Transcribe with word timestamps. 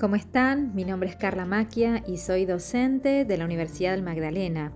¿Cómo 0.00 0.16
están? 0.16 0.74
Mi 0.74 0.86
nombre 0.86 1.10
es 1.10 1.16
Carla 1.16 1.44
Maquia 1.44 2.02
y 2.06 2.16
soy 2.16 2.46
docente 2.46 3.26
de 3.26 3.36
la 3.36 3.44
Universidad 3.44 3.90
del 3.90 4.02
Magdalena. 4.02 4.72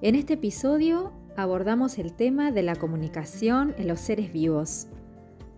En 0.00 0.16
este 0.16 0.34
episodio 0.34 1.12
abordamos 1.36 1.96
el 1.96 2.12
tema 2.12 2.50
de 2.50 2.64
la 2.64 2.74
comunicación 2.74 3.72
en 3.78 3.86
los 3.86 4.00
seres 4.00 4.32
vivos. 4.32 4.88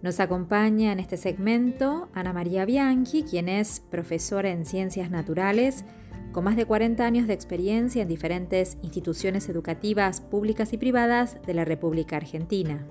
Nos 0.02 0.20
acompaña 0.20 0.92
en 0.92 1.00
este 1.00 1.16
segmento 1.16 2.10
Ana 2.12 2.34
María 2.34 2.66
Bianchi, 2.66 3.22
quien 3.22 3.48
es 3.48 3.80
profesora 3.80 4.50
en 4.50 4.66
Ciencias 4.66 5.10
Naturales, 5.10 5.86
con 6.32 6.44
más 6.44 6.54
de 6.54 6.66
40 6.66 7.06
años 7.06 7.26
de 7.26 7.32
experiencia 7.32 8.02
en 8.02 8.08
diferentes 8.08 8.76
instituciones 8.82 9.48
educativas 9.48 10.20
públicas 10.20 10.74
y 10.74 10.76
privadas 10.76 11.38
de 11.46 11.54
la 11.54 11.64
República 11.64 12.18
Argentina. 12.18 12.86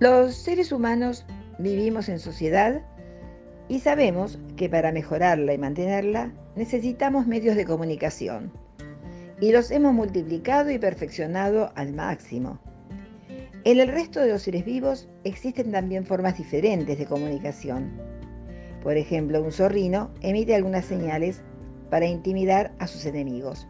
Los 0.00 0.34
seres 0.34 0.72
humanos 0.72 1.26
vivimos 1.58 2.08
en 2.08 2.18
sociedad 2.18 2.80
y 3.68 3.80
sabemos 3.80 4.38
que 4.56 4.66
para 4.66 4.92
mejorarla 4.92 5.52
y 5.52 5.58
mantenerla 5.58 6.32
necesitamos 6.56 7.26
medios 7.26 7.54
de 7.54 7.66
comunicación. 7.66 8.50
Y 9.42 9.52
los 9.52 9.70
hemos 9.70 9.92
multiplicado 9.92 10.70
y 10.70 10.78
perfeccionado 10.78 11.70
al 11.74 11.92
máximo. 11.92 12.58
En 13.64 13.78
el 13.78 13.88
resto 13.88 14.20
de 14.20 14.30
los 14.30 14.40
seres 14.40 14.64
vivos 14.64 15.06
existen 15.24 15.70
también 15.70 16.06
formas 16.06 16.38
diferentes 16.38 16.98
de 16.98 17.04
comunicación. 17.04 17.90
Por 18.82 18.96
ejemplo, 18.96 19.42
un 19.42 19.52
zorrino 19.52 20.12
emite 20.22 20.54
algunas 20.54 20.86
señales 20.86 21.42
para 21.90 22.06
intimidar 22.06 22.72
a 22.78 22.86
sus 22.86 23.04
enemigos. 23.04 23.68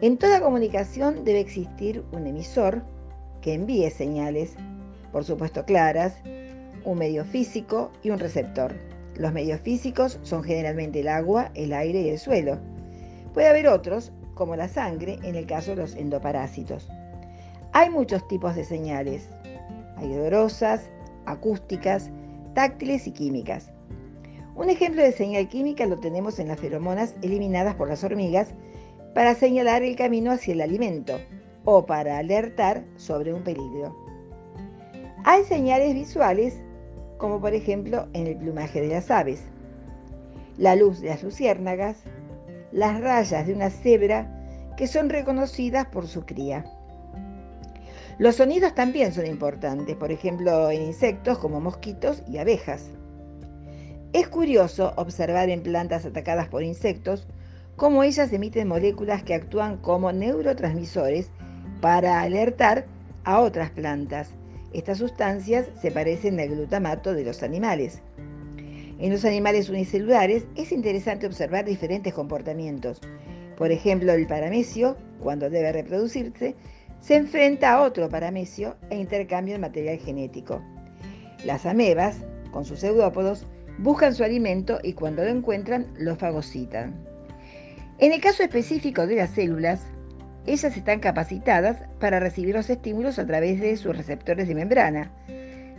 En 0.00 0.16
toda 0.16 0.40
comunicación 0.40 1.26
debe 1.26 1.40
existir 1.40 2.02
un 2.10 2.26
emisor 2.26 2.82
que 3.42 3.52
envíe 3.52 3.90
señales 3.90 4.56
por 5.12 5.24
supuesto 5.24 5.64
claras, 5.64 6.14
un 6.84 6.98
medio 6.98 7.24
físico 7.24 7.90
y 8.02 8.10
un 8.10 8.18
receptor. 8.18 8.74
Los 9.16 9.32
medios 9.32 9.60
físicos 9.60 10.18
son 10.22 10.42
generalmente 10.42 11.00
el 11.00 11.08
agua, 11.08 11.50
el 11.54 11.72
aire 11.72 12.02
y 12.02 12.08
el 12.10 12.18
suelo. 12.18 12.58
Puede 13.34 13.48
haber 13.48 13.68
otros, 13.68 14.12
como 14.34 14.56
la 14.56 14.68
sangre, 14.68 15.18
en 15.22 15.36
el 15.36 15.46
caso 15.46 15.72
de 15.72 15.82
los 15.82 15.94
endoparásitos. 15.94 16.88
Hay 17.72 17.90
muchos 17.90 18.26
tipos 18.28 18.56
de 18.56 18.64
señales. 18.64 19.28
Hay 19.96 20.16
acústicas, 21.26 22.10
táctiles 22.54 23.06
y 23.06 23.12
químicas. 23.12 23.70
Un 24.56 24.70
ejemplo 24.70 25.02
de 25.02 25.12
señal 25.12 25.48
química 25.48 25.86
lo 25.86 25.98
tenemos 25.98 26.38
en 26.38 26.48
las 26.48 26.58
feromonas 26.58 27.14
eliminadas 27.22 27.74
por 27.74 27.88
las 27.88 28.02
hormigas 28.02 28.54
para 29.14 29.34
señalar 29.34 29.82
el 29.82 29.96
camino 29.96 30.32
hacia 30.32 30.54
el 30.54 30.60
alimento 30.60 31.18
o 31.64 31.86
para 31.86 32.18
alertar 32.18 32.84
sobre 32.96 33.32
un 33.32 33.42
peligro. 33.42 34.09
Hay 35.24 35.44
señales 35.44 35.92
visuales, 35.92 36.58
como 37.18 37.40
por 37.42 37.52
ejemplo 37.52 38.08
en 38.14 38.26
el 38.26 38.36
plumaje 38.36 38.80
de 38.80 38.88
las 38.88 39.10
aves, 39.10 39.42
la 40.56 40.76
luz 40.76 41.00
de 41.02 41.08
las 41.08 41.22
luciérnagas, 41.22 41.98
las 42.72 42.98
rayas 43.02 43.46
de 43.46 43.52
una 43.52 43.68
cebra 43.68 44.72
que 44.78 44.86
son 44.86 45.10
reconocidas 45.10 45.84
por 45.86 46.06
su 46.06 46.24
cría. 46.24 46.64
Los 48.18 48.36
sonidos 48.36 48.74
también 48.74 49.12
son 49.12 49.26
importantes, 49.26 49.94
por 49.94 50.10
ejemplo 50.10 50.70
en 50.70 50.82
insectos 50.82 51.38
como 51.38 51.60
mosquitos 51.60 52.22
y 52.26 52.38
abejas. 52.38 52.86
Es 54.14 54.26
curioso 54.26 54.94
observar 54.96 55.50
en 55.50 55.62
plantas 55.62 56.06
atacadas 56.06 56.48
por 56.48 56.62
insectos 56.62 57.26
cómo 57.76 58.04
ellas 58.04 58.32
emiten 58.32 58.68
moléculas 58.68 59.22
que 59.22 59.34
actúan 59.34 59.76
como 59.76 60.12
neurotransmisores 60.12 61.30
para 61.82 62.22
alertar 62.22 62.86
a 63.24 63.40
otras 63.40 63.70
plantas 63.70 64.32
estas 64.72 64.98
sustancias 64.98 65.68
se 65.80 65.90
parecen 65.90 66.38
al 66.40 66.48
glutamato 66.48 67.14
de 67.14 67.24
los 67.24 67.42
animales. 67.42 68.00
En 68.98 69.10
los 69.10 69.24
animales 69.24 69.68
unicelulares 69.68 70.46
es 70.56 70.72
interesante 70.72 71.26
observar 71.26 71.64
diferentes 71.64 72.12
comportamientos. 72.12 73.00
Por 73.56 73.72
ejemplo, 73.72 74.12
el 74.12 74.26
paramecio, 74.26 74.96
cuando 75.20 75.50
debe 75.50 75.72
reproducirse, 75.72 76.54
se 77.00 77.16
enfrenta 77.16 77.72
a 77.72 77.82
otro 77.82 78.08
paramecio 78.08 78.76
e 78.90 78.98
intercambia 78.98 79.54
el 79.54 79.60
material 79.60 79.98
genético. 79.98 80.62
Las 81.44 81.64
amebas, 81.64 82.18
con 82.50 82.64
sus 82.64 82.80
pseudópodos, 82.80 83.46
buscan 83.78 84.14
su 84.14 84.22
alimento 84.22 84.78
y 84.82 84.92
cuando 84.92 85.24
lo 85.24 85.30
encuentran 85.30 85.86
lo 85.98 86.14
fagocitan. 86.16 86.94
En 87.98 88.12
el 88.12 88.20
caso 88.20 88.42
específico 88.42 89.06
de 89.06 89.16
las 89.16 89.30
células, 89.30 89.80
ellas 90.46 90.76
están 90.76 91.00
capacitadas 91.00 91.76
para 91.98 92.20
recibir 92.20 92.54
los 92.54 92.70
estímulos 92.70 93.18
a 93.18 93.26
través 93.26 93.60
de 93.60 93.76
sus 93.76 93.96
receptores 93.96 94.48
de 94.48 94.54
membrana. 94.54 95.10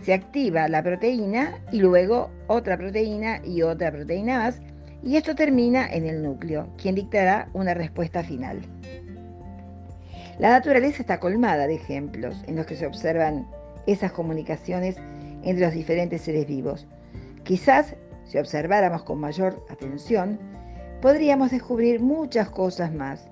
Se 0.04 0.14
activa 0.14 0.68
la 0.68 0.84
proteína 0.84 1.60
y 1.72 1.80
luego 1.80 2.30
otra 2.48 2.78
proteína 2.78 3.42
y 3.44 3.62
otra 3.62 3.92
proteína 3.92 4.40
más, 4.40 4.62
y 5.04 5.16
esto 5.16 5.36
termina 5.36 5.92
en 5.92 6.06
el 6.06 6.22
núcleo, 6.22 6.70
quien 6.78 6.96
dictará 6.96 7.50
una 7.54 7.74
respuesta 7.74 8.24
final. 8.24 8.62
La 10.38 10.50
naturaleza 10.50 11.02
está 11.02 11.20
colmada 11.20 11.68
de 11.68 11.76
ejemplos 11.76 12.44
en 12.48 12.56
los 12.56 12.66
que 12.66 12.76
se 12.76 12.88
observan 12.88 13.48
esas 13.88 14.12
comunicaciones 14.12 14.96
entre 15.44 15.66
los 15.66 15.74
diferentes 15.74 16.22
seres 16.22 16.48
vivos. 16.48 16.88
Quizás, 17.44 17.96
si 18.26 18.38
observáramos 18.38 19.04
con 19.04 19.20
mayor 19.20 19.64
atención, 19.70 20.40
podríamos 21.02 21.52
descubrir 21.52 22.00
muchas 22.00 22.50
cosas 22.50 22.94
más 22.94 23.32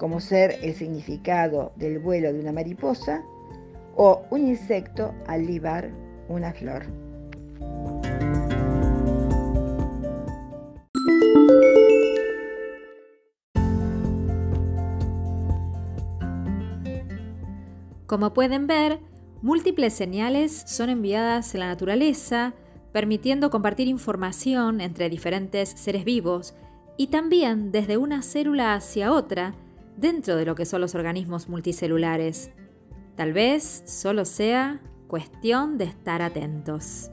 como 0.00 0.18
ser 0.18 0.56
el 0.62 0.74
significado 0.74 1.72
del 1.76 1.98
vuelo 1.98 2.32
de 2.32 2.40
una 2.40 2.52
mariposa 2.52 3.22
o 3.94 4.22
un 4.30 4.48
insecto 4.48 5.12
al 5.26 5.44
libar 5.44 5.90
una 6.26 6.54
flor. 6.54 6.86
Como 18.06 18.32
pueden 18.32 18.66
ver, 18.66 19.00
múltiples 19.42 19.92
señales 19.92 20.64
son 20.66 20.88
enviadas 20.88 21.52
en 21.52 21.60
la 21.60 21.66
naturaleza, 21.66 22.54
permitiendo 22.92 23.50
compartir 23.50 23.86
información 23.86 24.80
entre 24.80 25.10
diferentes 25.10 25.68
seres 25.68 26.06
vivos 26.06 26.54
y 26.96 27.08
también 27.08 27.70
desde 27.70 27.98
una 27.98 28.22
célula 28.22 28.72
hacia 28.72 29.12
otra, 29.12 29.54
dentro 30.00 30.36
de 30.36 30.46
lo 30.46 30.54
que 30.54 30.64
son 30.64 30.80
los 30.80 30.94
organismos 30.94 31.48
multicelulares. 31.48 32.50
Tal 33.16 33.32
vez 33.32 33.82
solo 33.86 34.24
sea 34.24 34.80
cuestión 35.08 35.76
de 35.76 35.84
estar 35.84 36.22
atentos. 36.22 37.10